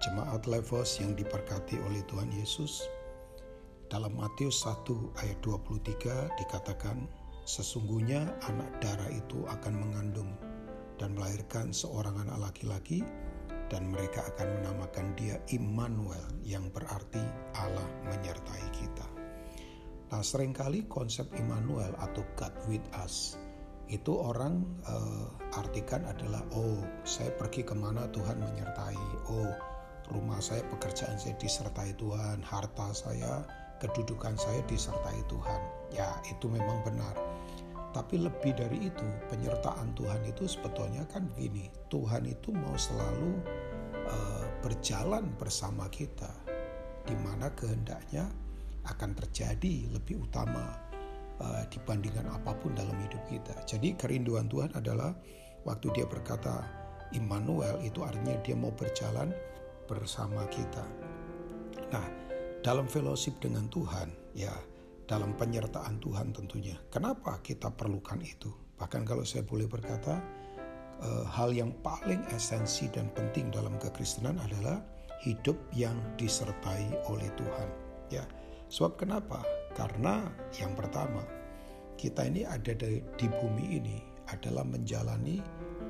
[0.00, 2.88] Jemaat Levos yang diberkati oleh Tuhan Yesus,
[3.92, 4.88] dalam Matius 1
[5.20, 7.04] ayat 23 dikatakan,
[7.44, 10.32] Sesungguhnya anak darah itu akan mengandung
[10.96, 13.04] dan melahirkan seorang anak laki-laki
[13.68, 17.20] dan mereka akan menamakan dia Immanuel yang berarti
[17.60, 19.04] Allah menyertai kita.
[20.16, 23.36] Nah sering kali konsep Immanuel atau God with us
[23.90, 25.28] itu orang uh,
[25.58, 29.69] artikan adalah oh saya pergi ke mana Tuhan menyertai oh
[30.10, 33.46] rumah saya pekerjaan saya disertai Tuhan harta saya
[33.80, 35.60] kedudukan saya disertai Tuhan
[35.94, 37.14] ya itu memang benar
[37.90, 43.42] tapi lebih dari itu penyertaan Tuhan itu sebetulnya kan begini Tuhan itu mau selalu
[44.06, 46.30] uh, berjalan bersama kita
[47.02, 48.30] di mana kehendaknya
[48.86, 50.78] akan terjadi lebih utama
[51.42, 53.56] uh, dibandingkan apa pun dalam hidup kita.
[53.66, 55.12] Jadi kerinduan Tuhan adalah
[55.66, 56.62] waktu dia berkata
[57.10, 59.34] Immanuel itu artinya dia mau berjalan
[59.90, 60.86] bersama kita.
[61.90, 62.06] Nah,
[62.62, 64.54] dalam fellowship dengan Tuhan, ya,
[65.10, 66.78] dalam penyertaan Tuhan tentunya.
[66.94, 68.54] Kenapa kita perlukan itu?
[68.78, 70.22] Bahkan kalau saya boleh berkata,
[71.02, 74.78] uh, hal yang paling esensi dan penting dalam kekristenan adalah
[75.26, 77.68] hidup yang disertai oleh Tuhan.
[78.14, 78.22] Ya,
[78.70, 79.42] sebab kenapa?
[79.74, 81.26] Karena yang pertama,
[81.98, 83.98] kita ini ada di, di bumi ini
[84.30, 85.42] adalah menjalani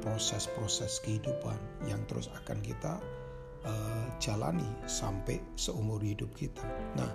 [0.00, 1.58] proses-proses kehidupan
[1.90, 3.02] yang terus akan kita
[3.66, 6.66] uh, jalani sampai seumur hidup kita.
[6.94, 7.10] Nah,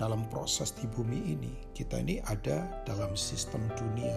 [0.00, 4.16] dalam proses di bumi ini, kita ini ada dalam sistem dunia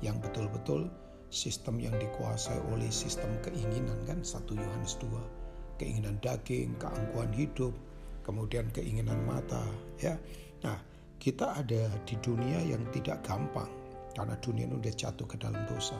[0.00, 0.90] yang betul-betul
[1.34, 5.44] sistem yang dikuasai oleh sistem keinginan kan 1 Yohanes 2
[5.78, 7.74] keinginan daging, keangkuhan hidup,
[8.22, 9.62] kemudian keinginan mata
[9.98, 10.14] ya.
[10.62, 10.78] Nah,
[11.18, 13.68] kita ada di dunia yang tidak gampang
[14.14, 15.98] karena dunia ini sudah jatuh ke dalam dosa.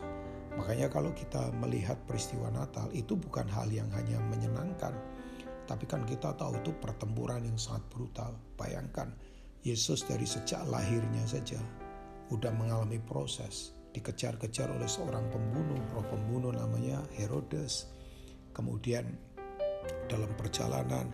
[0.55, 4.74] Makanya kalau kita melihat peristiwa Natal itu bukan hal yang hanya menyenangkan,
[5.75, 8.31] tapi kan kita tahu itu pertempuran yang sangat brutal.
[8.55, 9.11] Bayangkan
[9.67, 11.59] Yesus dari sejak lahirnya saja
[12.31, 17.91] udah mengalami proses dikejar-kejar oleh seorang pembunuh, roh pembunuh namanya Herodes.
[18.55, 19.19] Kemudian
[20.07, 21.11] dalam perjalanan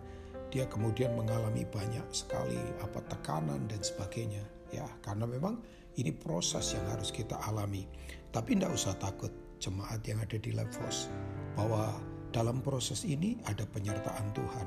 [0.53, 4.45] dia kemudian mengalami banyak sekali apa tekanan dan sebagainya
[4.77, 5.57] ya karena memang
[5.97, 7.87] ini proses yang harus kita alami
[8.35, 9.31] tapi tidak usah takut
[9.63, 11.07] jemaat yang ada di Levos
[11.55, 11.95] bahwa
[12.31, 14.67] dalam proses ini ada penyertaan Tuhan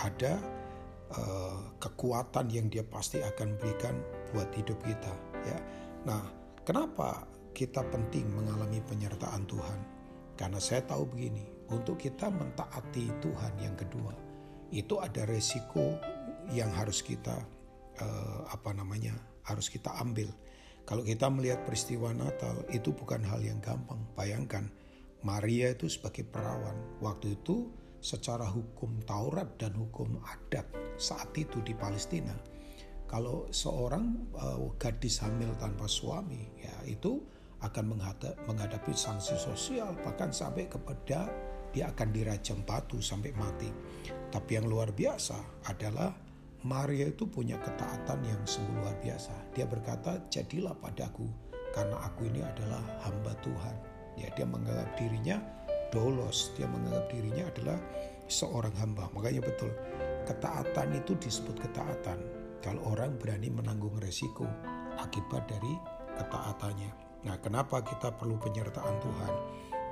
[0.00, 0.34] ada
[1.14, 3.98] uh, kekuatan yang dia pasti akan berikan
[4.32, 5.12] buat hidup kita
[5.46, 5.58] ya
[6.06, 6.22] nah
[6.64, 9.80] kenapa kita penting mengalami penyertaan Tuhan
[10.38, 14.14] karena saya tahu begini untuk kita mentaati Tuhan yang kedua
[14.70, 15.98] itu ada resiko
[16.54, 17.42] yang harus kita
[17.98, 19.14] uh, apa namanya
[19.46, 20.30] harus kita ambil.
[20.86, 24.00] Kalau kita melihat peristiwa Natal itu bukan hal yang gampang.
[24.18, 24.70] Bayangkan
[25.20, 27.68] Maria itu sebagai perawan waktu itu
[28.00, 30.64] secara hukum Taurat dan hukum adat
[30.96, 32.32] saat itu di Palestina.
[33.04, 37.20] Kalau seorang uh, gadis hamil tanpa suami ya itu
[37.60, 38.00] akan
[38.48, 41.28] menghadapi sanksi sosial bahkan sampai kepada
[41.70, 43.68] dia akan dirajam batu sampai mati.
[44.32, 45.36] Tapi yang luar biasa
[45.68, 46.16] adalah
[46.64, 49.32] Maria itu punya ketaatan yang sungguh luar biasa.
[49.52, 51.28] Dia berkata, "Jadilah padaku
[51.72, 55.38] karena aku ini adalah hamba Tuhan." Ya, dia menganggap dirinya
[55.90, 57.78] dolos, dia menganggap dirinya adalah
[58.30, 59.10] seorang hamba.
[59.12, 59.70] Makanya betul,
[60.26, 62.18] ketaatan itu disebut ketaatan
[62.62, 64.46] kalau orang berani menanggung resiko
[65.00, 65.74] akibat dari
[66.16, 66.90] ketaatannya.
[67.26, 69.34] Nah, kenapa kita perlu penyertaan Tuhan?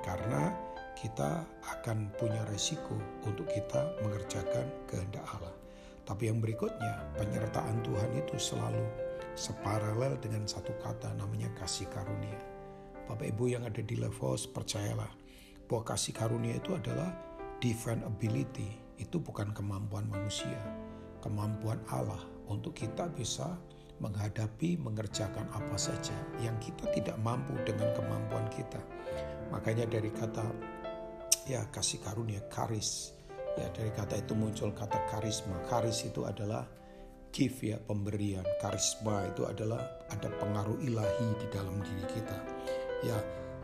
[0.00, 0.48] Karena
[0.96, 1.44] kita
[1.78, 5.52] akan punya resiko untuk kita mengerjakan kehendak Allah.
[6.08, 8.80] Tapi yang berikutnya, penyertaan Tuhan itu selalu
[9.36, 12.57] separalel dengan satu kata namanya kasih karunia.
[13.08, 15.08] Bapak Ibu yang ada di Levos, percayalah
[15.64, 17.08] bahwa kasih karunia itu adalah
[17.56, 18.68] divine ability.
[19.00, 20.60] Itu bukan kemampuan manusia,
[21.24, 22.20] kemampuan Allah
[22.52, 23.56] untuk kita bisa
[23.98, 26.14] menghadapi, mengerjakan apa saja
[26.44, 28.78] yang kita tidak mampu dengan kemampuan kita.
[29.48, 30.44] Makanya dari kata
[31.48, 33.16] ya kasih karunia karis
[33.56, 36.68] ya dari kata itu muncul kata karisma karis itu adalah
[37.32, 39.80] gift ya pemberian karisma itu adalah
[40.12, 42.36] ada pengaruh ilahi di dalam diri kita
[43.04, 43.18] ya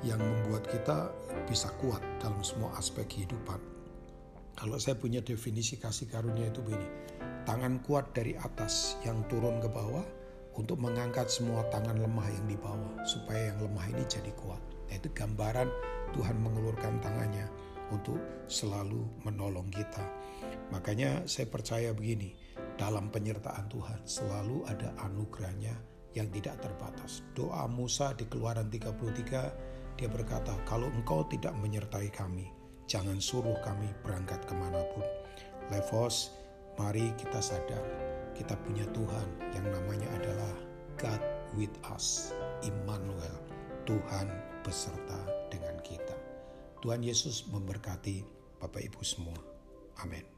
[0.05, 1.11] yang membuat kita
[1.49, 3.59] bisa kuat dalam semua aspek kehidupan
[4.55, 6.87] kalau saya punya definisi kasih karunia itu begini
[7.45, 10.05] tangan kuat dari atas yang turun ke bawah
[10.55, 14.63] untuk mengangkat semua tangan lemah yang di bawah supaya yang lemah ini jadi kuat.
[14.91, 15.69] Nah, itu gambaran
[16.15, 17.51] Tuhan mengulurkan tangannya
[17.91, 20.03] untuk selalu menolong kita.
[20.71, 22.39] Makanya saya percaya begini,
[22.79, 25.75] dalam penyertaan Tuhan selalu ada anugerahnya
[26.15, 27.27] yang tidak terbatas.
[27.35, 32.51] Doa Musa di Keluaran 33, dia berkata, kalau engkau tidak menyertai kami,
[32.91, 35.07] jangan suruh kami berangkat ke mana pun.
[35.71, 36.35] Levos,
[36.79, 40.55] mari kita sadar kita punya Tuhan yang namanya adalah
[40.99, 41.23] God
[41.55, 42.35] with us,
[42.67, 43.39] Immanuel,
[43.87, 44.27] Tuhan
[44.67, 46.19] beserta dengan kita.
[46.83, 48.27] Tuhan Yesus memberkati
[48.59, 49.39] Bapak Ibu semua.
[50.03, 50.34] Amin.